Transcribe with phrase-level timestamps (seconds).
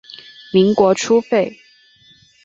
[0.51, 1.59] 民国初废。